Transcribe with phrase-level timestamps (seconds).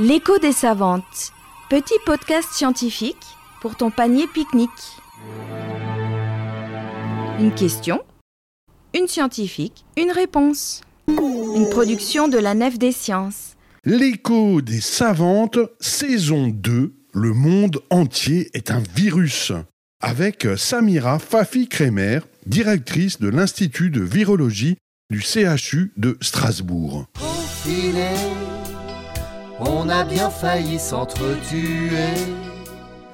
[0.00, 1.32] L'écho des savantes.
[1.68, 3.16] Petit podcast scientifique
[3.60, 4.70] pour ton panier pique-nique.
[7.40, 8.00] Une question,
[8.94, 10.82] une scientifique, une réponse.
[11.08, 13.56] Une production de la Nef des Sciences.
[13.84, 19.50] L'écho des savantes, saison 2, le monde entier est un virus.
[20.00, 24.76] Avec Samira Fafi-Kremer, directrice de l'Institut de virologie
[25.10, 27.06] du CHU de Strasbourg.
[29.78, 31.88] On a bien failli s'entretuer.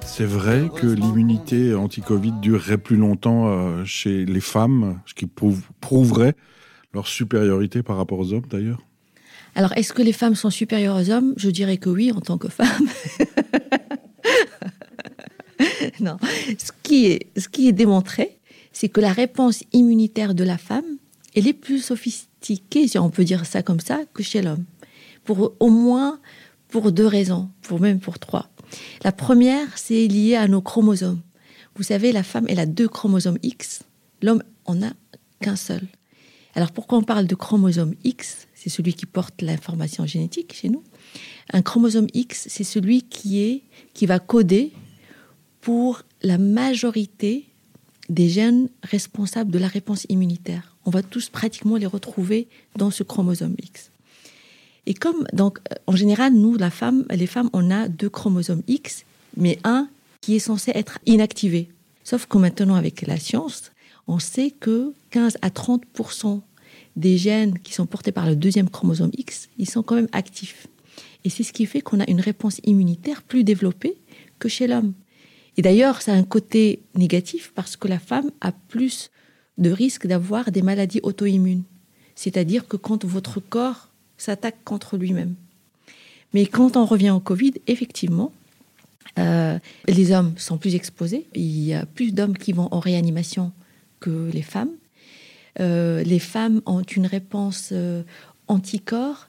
[0.00, 5.68] C'est vrai que l'immunité anti-Covid durerait plus longtemps euh, chez les femmes, ce qui prouve-
[5.80, 6.34] prouverait
[6.94, 8.80] leur supériorité par rapport aux hommes d'ailleurs.
[9.54, 11.34] Alors, est-ce que les femmes sont supérieures aux hommes?
[11.36, 12.66] Je dirais que oui, en tant que femme.
[16.00, 16.16] non.
[16.58, 18.38] Ce qui est, ce qui est démontré,
[18.72, 20.84] c'est que la réponse immunitaire de la femme,
[21.36, 24.64] elle est plus sophistiquée, si on peut dire ça comme ça, que chez l'homme.
[25.24, 26.20] Pour au moins
[26.74, 28.50] pour deux raisons, pour même pour trois.
[29.04, 31.20] La première, c'est lié à nos chromosomes.
[31.76, 33.84] Vous savez, la femme, elle a deux chromosomes X.
[34.22, 34.90] L'homme en a
[35.38, 35.82] qu'un seul.
[36.56, 38.48] Alors pourquoi on parle de chromosome X?
[38.54, 40.82] C'est celui qui porte l'information génétique chez nous.
[41.52, 44.72] Un chromosome X, c'est celui qui est qui va coder
[45.60, 47.44] pour la majorité
[48.08, 50.76] des gènes responsables de la réponse immunitaire.
[50.84, 53.92] On va tous pratiquement les retrouver dans ce chromosome X.
[54.86, 58.62] Et comme donc euh, en général nous la femme les femmes on a deux chromosomes
[58.68, 59.04] X
[59.36, 59.88] mais un
[60.20, 61.68] qui est censé être inactivé.
[62.02, 63.72] Sauf que maintenant avec la science,
[64.06, 66.40] on sait que 15 à 30%
[66.96, 70.66] des gènes qui sont portés par le deuxième chromosome X, ils sont quand même actifs.
[71.24, 73.96] Et c'est ce qui fait qu'on a une réponse immunitaire plus développée
[74.38, 74.92] que chez l'homme.
[75.56, 79.10] Et d'ailleurs, ça a un côté négatif parce que la femme a plus
[79.58, 81.62] de risques d'avoir des maladies auto-immunes.
[82.14, 85.34] C'est-à-dire que quand votre corps s'attaque contre lui-même.
[86.34, 88.32] Mais quand on revient au Covid, effectivement,
[89.18, 91.26] euh, les hommes sont plus exposés.
[91.34, 93.52] Il y a plus d'hommes qui vont en réanimation
[94.00, 94.72] que les femmes.
[95.60, 98.02] Euh, les femmes ont une réponse euh,
[98.48, 99.28] anticorps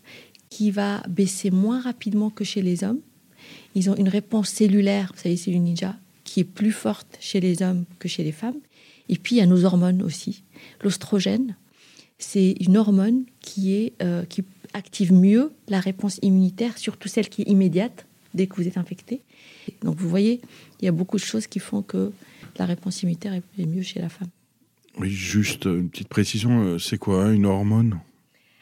[0.50, 3.00] qui va baisser moins rapidement que chez les hommes.
[3.75, 7.40] Ils ont une réponse cellulaire, vous savez, c'est une ninja, qui est plus forte chez
[7.40, 8.57] les hommes que chez les femmes.
[9.09, 10.41] Et puis, il y a nos hormones aussi.
[10.81, 11.56] L'ostrogène,
[12.17, 13.94] c'est une hormone qui, est,
[14.29, 14.44] qui
[14.75, 19.22] active mieux la réponse immunitaire, surtout celle qui est immédiate dès que vous êtes infecté.
[19.81, 20.41] Donc, vous voyez,
[20.80, 22.12] il y a beaucoup de choses qui font que
[22.58, 24.30] la réponse immunitaire est mieux chez la femme.
[25.00, 28.00] Oui, juste une petite précision, euh, c'est quoi une hormone?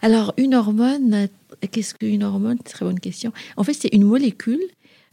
[0.04, 1.30] Alors, une hormone,
[1.72, 2.58] qu'est-ce qu'une hormone?
[2.60, 3.32] Très bonne question.
[3.56, 4.62] En fait, c'est une molécule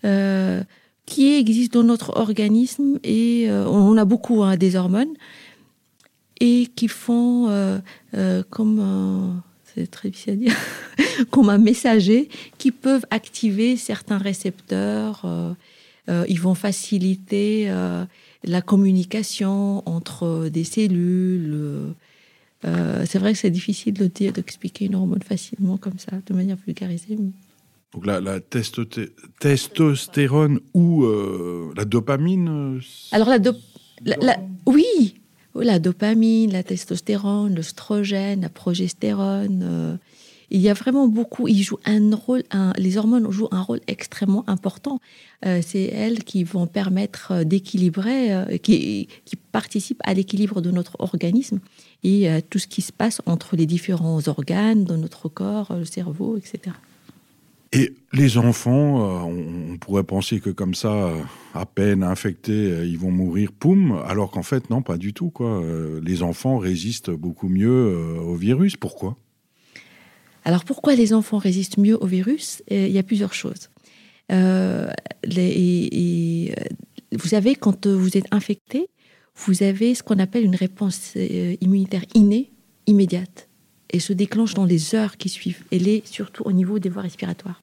[0.04, 0.64] euh,
[1.06, 5.12] qui existe dans notre organisme et euh, on a beaucoup hein, des hormones
[6.40, 7.80] et qui font euh,
[8.48, 9.42] comme
[9.74, 10.56] c'est très difficile à dire,
[11.30, 15.22] comme un messager qui peuvent activer certains récepteurs.
[15.24, 15.52] euh,
[16.08, 18.04] euh, ils vont faciliter euh,
[18.44, 21.94] la communication entre des cellules.
[22.62, 26.56] c'est vrai que c'est difficile de dire, d'expliquer une hormone facilement comme ça, de manière
[26.66, 27.16] vulgarisée.
[27.92, 28.40] Donc la,
[29.40, 31.06] testostérone ou
[31.76, 32.80] la dopamine
[33.12, 33.56] Alors la, dop-
[34.04, 35.19] la- la- oui,
[35.54, 39.62] la dopamine, la testostérone, l'oestrogène, la progestérone.
[39.62, 39.96] euh,
[40.52, 41.46] il y a vraiment beaucoup.
[41.46, 42.42] Ils jouent un rôle.
[42.76, 44.98] les hormones jouent un rôle extrêmement important.
[45.46, 49.08] Euh, c'est elles qui vont permettre euh, d'équilibrer, qui,
[49.52, 51.58] participent à l'équilibre de notre organisme
[52.04, 56.36] et tout ce qui se passe entre les différents organes de notre corps, le cerveau,
[56.36, 56.76] etc.
[57.72, 61.22] Et les enfants, euh, on, pourrait penser que comme ça, euh,
[61.54, 65.30] à peine infectés, euh, ils vont mourir, poum, alors qu'en fait, non, pas du tout.
[65.30, 65.62] Quoi.
[66.02, 68.76] Les enfants résistent beaucoup mieux au virus.
[68.76, 69.16] Pourquoi?
[70.44, 72.62] Alors pourquoi les enfants résistent mieux au virus?
[72.70, 73.68] Il y a plusieurs choses.
[74.30, 74.88] Vous
[77.28, 78.88] savez, quand vous êtes infecté,
[79.36, 82.50] vous avez ce qu'on appelle une réponse immunitaire innée,
[82.86, 83.49] immédiate,
[83.90, 85.64] et se déclenche dans les heures qui suivent.
[85.70, 87.62] Elle est surtout au niveau des voies respiratoires.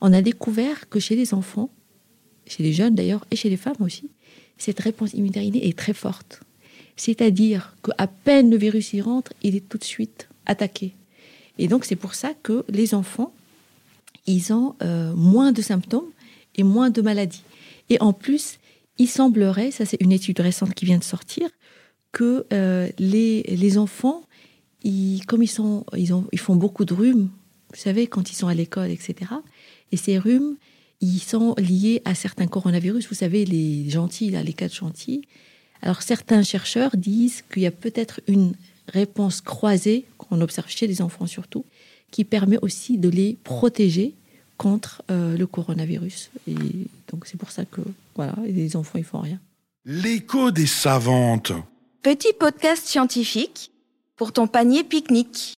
[0.00, 1.70] On a découvert que chez les enfants,
[2.46, 4.10] chez les jeunes d'ailleurs, et chez les femmes aussi,
[4.58, 6.40] cette réponse immunitaire est très forte.
[6.96, 10.94] C'est-à-dire qu'à peine le virus y rentre, il est tout de suite attaqué.
[11.58, 13.32] Et donc, c'est pour ça que les enfants,
[14.26, 16.10] ils ont euh, moins de symptômes
[16.54, 17.42] et moins de maladies.
[17.90, 18.58] Et en plus,
[18.98, 21.48] il semblerait, ça c'est une étude récente qui vient de sortir,
[22.12, 24.22] que euh, les, les enfants,
[24.84, 27.30] ils, comme ils, sont, ils, ont, ils font beaucoup de rhumes,
[27.70, 29.30] vous savez, quand ils sont à l'école, etc.
[29.92, 30.56] Et ces rhumes,
[31.00, 35.22] ils sont liés à certains coronavirus, vous savez, les gentils, là, les quatre gentils.
[35.80, 38.54] Alors, certains chercheurs disent qu'il y a peut-être une
[38.88, 41.64] réponse croisée qu'on observe chez les enfants surtout,
[42.10, 44.14] qui permet aussi de les protéger
[44.58, 46.30] contre euh, le coronavirus.
[46.46, 46.54] Et
[47.10, 47.80] donc c'est pour ça que
[48.14, 49.40] voilà, les enfants ils font rien.
[49.84, 51.52] L'écho des savantes.
[52.02, 53.71] Petit podcast scientifique
[54.22, 55.54] pour ton panier pique-nique.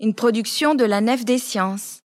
[0.00, 1.99] Une production de la Nef des Sciences.